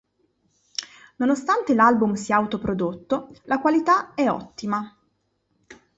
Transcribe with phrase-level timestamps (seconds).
[1.17, 4.97] Nonostante l'album sia autoprodotto, la qualità è ottima.